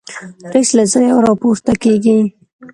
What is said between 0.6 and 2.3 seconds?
له ځایه راپورته کېږي.